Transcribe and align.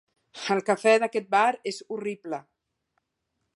El 0.55 0.63
cafè 0.69 0.93
d'aquest 1.03 1.29
bar 1.35 1.45
és 1.73 1.81
horrible. 1.97 2.43